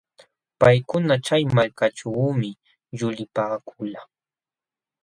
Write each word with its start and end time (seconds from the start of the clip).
Paykuna 0.59 1.15
chay 1.25 1.43
malkaćhuumi 1.55 2.49
yulipaakulqaa. 2.99 4.07